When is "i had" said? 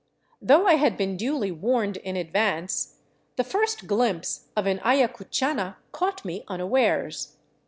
0.65-0.97